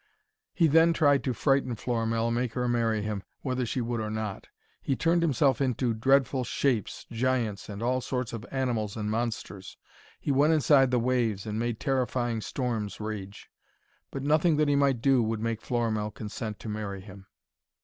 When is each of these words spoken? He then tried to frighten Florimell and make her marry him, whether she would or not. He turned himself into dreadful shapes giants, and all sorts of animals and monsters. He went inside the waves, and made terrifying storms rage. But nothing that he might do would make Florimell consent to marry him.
He 0.55 0.65
then 0.65 0.93
tried 0.93 1.23
to 1.25 1.31
frighten 1.35 1.75
Florimell 1.75 2.29
and 2.29 2.35
make 2.35 2.53
her 2.53 2.67
marry 2.67 3.03
him, 3.03 3.21
whether 3.41 3.67
she 3.67 3.81
would 3.81 4.01
or 4.01 4.09
not. 4.09 4.47
He 4.81 4.95
turned 4.95 5.21
himself 5.21 5.61
into 5.61 5.93
dreadful 5.93 6.43
shapes 6.43 7.05
giants, 7.11 7.69
and 7.69 7.83
all 7.83 8.01
sorts 8.01 8.33
of 8.33 8.43
animals 8.49 8.97
and 8.97 9.11
monsters. 9.11 9.77
He 10.19 10.31
went 10.31 10.53
inside 10.53 10.89
the 10.89 10.97
waves, 10.97 11.45
and 11.45 11.59
made 11.59 11.79
terrifying 11.79 12.41
storms 12.41 12.99
rage. 12.99 13.51
But 14.09 14.23
nothing 14.23 14.57
that 14.57 14.67
he 14.69 14.75
might 14.75 15.01
do 15.03 15.21
would 15.21 15.39
make 15.39 15.61
Florimell 15.61 16.09
consent 16.09 16.57
to 16.61 16.67
marry 16.67 17.01
him. 17.01 17.27